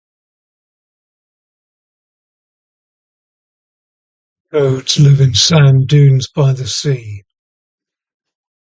[4.51, 7.23] In parts of France midwife toads live in sand dunes by the sea.